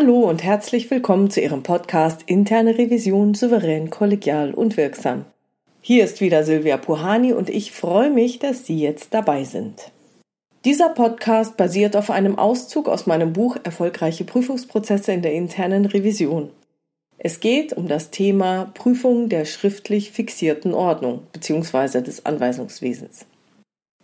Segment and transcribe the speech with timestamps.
[0.00, 5.24] Hallo und herzlich willkommen zu Ihrem Podcast Interne Revision souverän, kollegial und wirksam.
[5.80, 9.90] Hier ist wieder Silvia Puhani und ich freue mich, dass Sie jetzt dabei sind.
[10.64, 16.50] Dieser Podcast basiert auf einem Auszug aus meinem Buch Erfolgreiche Prüfungsprozesse in der internen Revision.
[17.18, 22.02] Es geht um das Thema Prüfung der schriftlich fixierten Ordnung bzw.
[22.02, 23.26] des Anweisungswesens.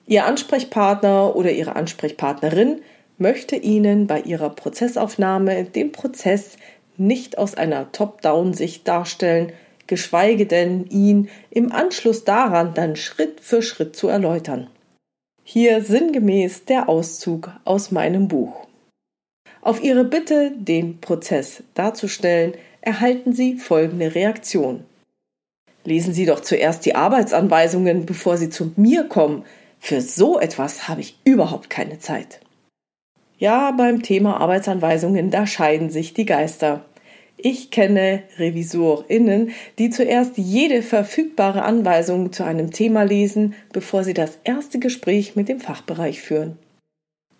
[0.08, 2.80] Ihr Ansprechpartner oder Ihre Ansprechpartnerin
[3.18, 6.56] möchte Ihnen bei Ihrer Prozessaufnahme den Prozess
[6.96, 9.52] nicht aus einer Top-Down-Sicht darstellen,
[9.86, 14.68] geschweige denn ihn im Anschluss daran dann Schritt für Schritt zu erläutern.
[15.42, 18.66] Hier sinngemäß der Auszug aus meinem Buch.
[19.60, 24.84] Auf Ihre Bitte, den Prozess darzustellen, erhalten Sie folgende Reaktion.
[25.84, 29.44] Lesen Sie doch zuerst die Arbeitsanweisungen, bevor Sie zu mir kommen.
[29.80, 32.40] Für so etwas habe ich überhaupt keine Zeit.
[33.44, 36.82] Ja, beim Thema Arbeitsanweisungen, da scheiden sich die Geister.
[37.36, 44.38] Ich kenne RevisorInnen, die zuerst jede verfügbare Anweisung zu einem Thema lesen, bevor sie das
[44.44, 46.56] erste Gespräch mit dem Fachbereich führen.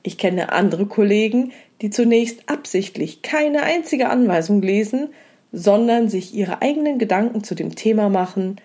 [0.02, 5.08] Ich kenne andere Kollegen, die zunächst absichtlich keine einzige Anweisung lesen,
[5.52, 8.56] sondern sich ihre eigenen Gedanken zu dem Thema machen,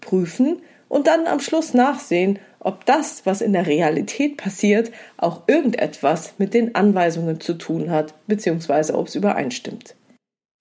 [0.00, 0.58] prüfen
[0.94, 6.54] und dann am Schluss nachsehen, ob das, was in der Realität passiert, auch irgendetwas mit
[6.54, 9.96] den Anweisungen zu tun hat, beziehungsweise ob es übereinstimmt.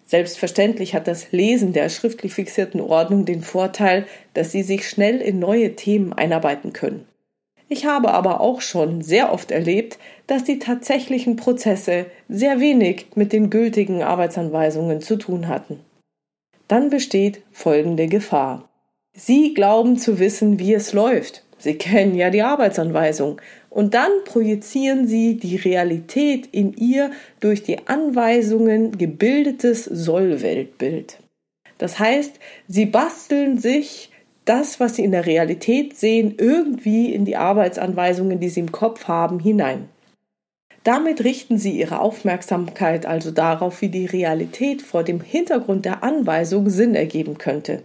[0.07, 5.37] Selbstverständlich hat das Lesen der schriftlich fixierten Ordnung den Vorteil, dass Sie sich schnell in
[5.37, 7.05] neue Themen einarbeiten können.
[7.69, 13.33] Ich habe aber auch schon sehr oft erlebt, dass die tatsächlichen Prozesse sehr wenig mit
[13.33, 15.79] den gültigen Arbeitsanweisungen zu tun hatten.
[16.67, 18.67] Dann besteht folgende Gefahr.
[19.15, 23.39] Sie glauben zu wissen, wie es läuft, Sie kennen ja die Arbeitsanweisung.
[23.69, 31.19] Und dann projizieren Sie die Realität in Ihr durch die Anweisungen gebildetes Sollweltbild.
[31.77, 32.37] Das heißt,
[32.67, 34.11] Sie basteln sich
[34.43, 39.07] das, was Sie in der Realität sehen, irgendwie in die Arbeitsanweisungen, die Sie im Kopf
[39.07, 39.87] haben, hinein.
[40.83, 46.69] Damit richten Sie Ihre Aufmerksamkeit also darauf, wie die Realität vor dem Hintergrund der Anweisung
[46.69, 47.83] Sinn ergeben könnte.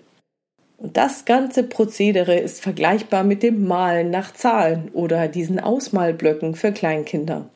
[0.79, 6.71] Und das ganze Prozedere ist vergleichbar mit dem Malen nach Zahlen oder diesen Ausmalblöcken für
[6.71, 7.51] Kleinkinder.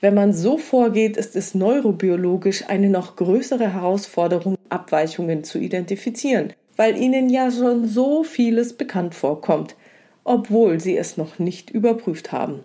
[0.00, 6.96] Wenn man so vorgeht, ist es neurobiologisch eine noch größere Herausforderung, Abweichungen zu identifizieren, weil
[6.96, 9.74] ihnen ja schon so vieles bekannt vorkommt,
[10.22, 12.60] obwohl sie es noch nicht überprüft haben.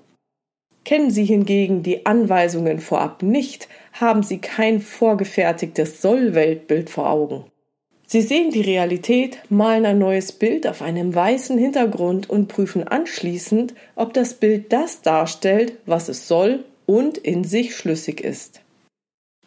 [0.85, 7.45] Kennen Sie hingegen die Anweisungen vorab nicht, haben Sie kein vorgefertigtes Sollweltbild vor Augen.
[8.05, 13.73] Sie sehen die Realität, malen ein neues Bild auf einem weißen Hintergrund und prüfen anschließend,
[13.95, 18.61] ob das Bild das darstellt, was es soll und in sich schlüssig ist.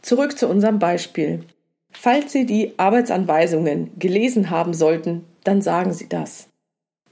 [0.02, 1.44] Zurück zu unserem Beispiel.
[1.92, 6.48] Falls Sie die Arbeitsanweisungen gelesen haben sollten, dann sagen Sie das.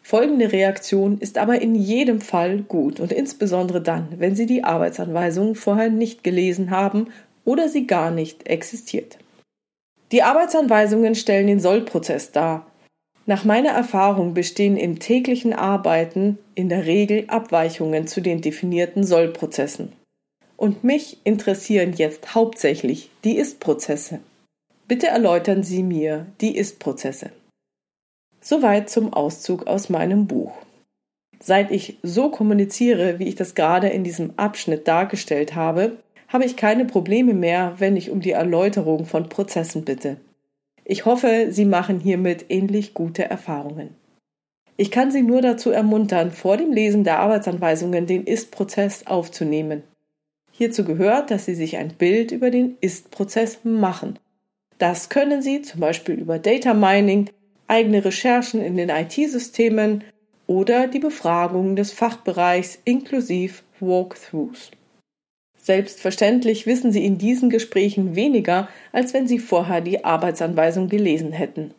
[0.02, 5.54] Folgende Reaktion ist aber in jedem Fall gut und insbesondere dann, wenn Sie die Arbeitsanweisungen
[5.54, 7.08] vorher nicht gelesen haben
[7.44, 9.18] oder sie gar nicht existiert.
[10.14, 12.70] Die Arbeitsanweisungen stellen den Sollprozess dar.
[13.26, 19.90] Nach meiner Erfahrung bestehen im täglichen Arbeiten in der Regel Abweichungen zu den definierten Sollprozessen.
[20.56, 24.20] Und mich interessieren jetzt hauptsächlich die Ist-Prozesse.
[24.86, 27.32] Bitte erläutern Sie mir die Ist-Prozesse.
[28.40, 30.52] Soweit zum Auszug aus meinem Buch.
[31.40, 35.96] Seit ich so kommuniziere, wie ich das gerade in diesem Abschnitt dargestellt habe,
[36.34, 40.16] habe ich keine Probleme mehr, wenn ich um die Erläuterung von Prozessen bitte.
[40.84, 43.90] Ich hoffe, Sie machen hiermit ähnlich gute Erfahrungen.
[44.76, 49.84] Ich kann Sie nur dazu ermuntern, vor dem Lesen der Arbeitsanweisungen den Ist-Prozess aufzunehmen.
[50.50, 54.18] Hierzu gehört, dass Sie sich ein Bild über den Ist-Prozess machen.
[54.78, 57.30] Das können Sie zum Beispiel über Data Mining,
[57.68, 60.02] eigene Recherchen in den IT-Systemen
[60.48, 64.72] oder die Befragung des Fachbereichs inklusive Walkthroughs.
[65.64, 71.70] Selbstverständlich wissen Sie in diesen Gesprächen weniger, als wenn Sie vorher die Arbeitsanweisung gelesen hätten.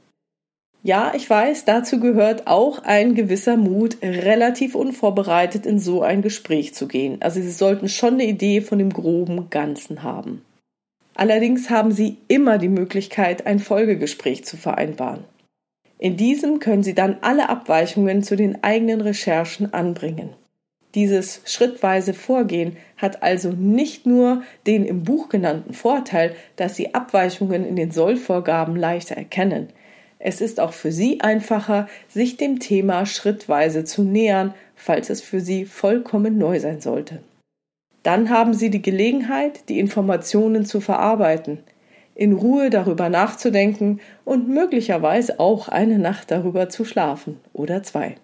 [0.82, 6.74] Ja, ich weiß, dazu gehört auch ein gewisser Mut, relativ unvorbereitet in so ein Gespräch
[6.74, 7.22] zu gehen.
[7.22, 10.44] Also Sie sollten schon eine Idee von dem groben Ganzen haben.
[11.14, 15.26] Allerdings haben Sie immer die Möglichkeit, ein Folgegespräch zu vereinbaren.
[16.00, 20.34] In diesem können Sie dann alle Abweichungen zu den eigenen Recherchen anbringen.
[20.96, 27.66] Dieses schrittweise Vorgehen hat also nicht nur den im Buch genannten Vorteil, dass Sie Abweichungen
[27.66, 29.68] in den Sollvorgaben leichter erkennen.
[30.20, 35.42] Es ist auch für Sie einfacher, sich dem Thema schrittweise zu nähern, falls es für
[35.42, 37.20] Sie vollkommen neu sein sollte.
[38.02, 41.60] Dann haben Sie die Gelegenheit, die Informationen zu verarbeiten,
[42.14, 48.16] in Ruhe darüber nachzudenken und möglicherweise auch eine Nacht darüber zu schlafen oder zwei.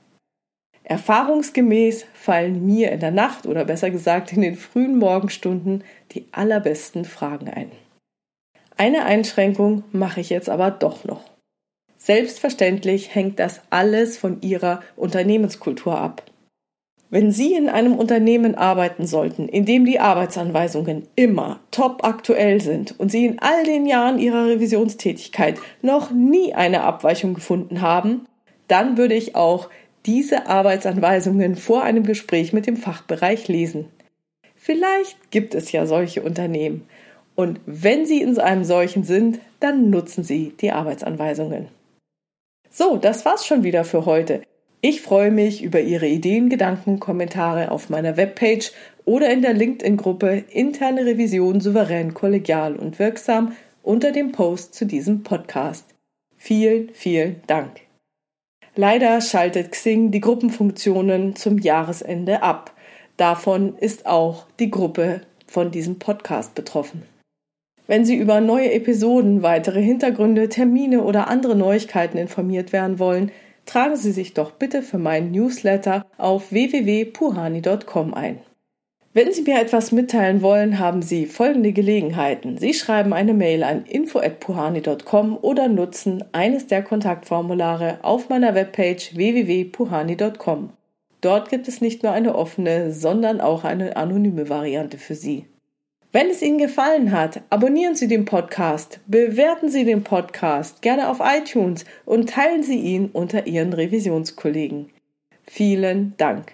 [0.91, 7.05] Erfahrungsgemäß fallen mir in der Nacht oder besser gesagt in den frühen Morgenstunden die allerbesten
[7.05, 7.71] Fragen ein.
[8.75, 11.21] Eine Einschränkung mache ich jetzt aber doch noch.
[11.95, 16.23] Selbstverständlich hängt das alles von Ihrer Unternehmenskultur ab.
[17.09, 22.99] Wenn Sie in einem Unternehmen arbeiten sollten, in dem die Arbeitsanweisungen immer top aktuell sind
[22.99, 28.25] und Sie in all den Jahren Ihrer Revisionstätigkeit noch nie eine Abweichung gefunden haben,
[28.67, 29.69] dann würde ich auch
[30.06, 33.86] diese Arbeitsanweisungen vor einem Gespräch mit dem Fachbereich lesen.
[34.56, 36.88] Vielleicht gibt es ja solche Unternehmen.
[37.36, 41.69] Und wenn Sie in einem solchen sind, dann nutzen Sie die Arbeitsanweisungen.
[42.69, 44.42] So, das war's schon wieder für heute.
[44.81, 48.71] Ich freue mich über Ihre Ideen, Gedanken, Kommentare auf meiner Webpage
[49.06, 55.24] oder in der LinkedIn-Gruppe Interne Revision souverän, kollegial und wirksam unter dem Post zu diesem
[55.24, 55.86] Podcast.
[56.38, 57.81] Vielen, vielen Dank.
[58.75, 62.73] Leider schaltet Xing die Gruppenfunktionen zum Jahresende ab.
[63.18, 67.03] Davon ist auch die Gruppe von diesem Podcast betroffen.
[67.88, 73.31] Wenn Sie über neue Episoden, weitere Hintergründe, Termine oder andere Neuigkeiten informiert werden wollen,
[73.65, 78.39] tragen Sie sich doch bitte für meinen Newsletter auf www.puhani.com ein.
[79.13, 82.57] Wenn Sie mir etwas mitteilen wollen, haben Sie folgende Gelegenheiten.
[82.57, 90.69] Sie schreiben eine Mail an info@puhani.com oder nutzen eines der Kontaktformulare auf meiner Webpage www.puhani.com.
[91.19, 95.45] Dort gibt es nicht nur eine offene, sondern auch eine anonyme Variante für Sie.
[96.13, 101.19] Wenn es Ihnen gefallen hat, abonnieren Sie den Podcast, bewerten Sie den Podcast gerne auf
[101.21, 104.89] iTunes und teilen Sie ihn unter Ihren Revisionskollegen.
[105.45, 106.53] Vielen Dank.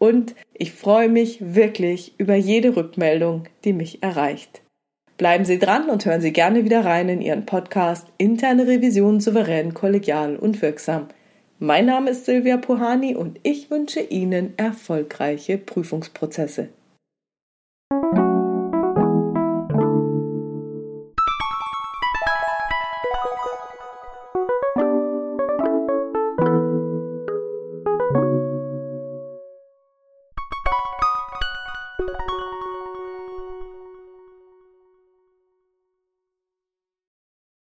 [0.00, 4.62] Und ich freue mich wirklich über jede Rückmeldung, die mich erreicht.
[5.18, 9.74] Bleiben Sie dran und hören Sie gerne wieder rein in Ihren Podcast Interne Revision souverän,
[9.74, 11.08] kollegial und wirksam.
[11.58, 16.70] Mein Name ist Silvia Puhani und ich wünsche Ihnen erfolgreiche Prüfungsprozesse.